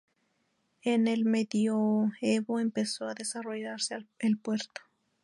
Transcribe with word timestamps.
En 0.81 1.07
el 1.07 1.25
Medioevo 1.25 2.59
empezó 2.59 3.05
a 3.07 3.13
desarrollarse 3.13 4.03
el 4.17 4.39
puerto. 4.39 4.81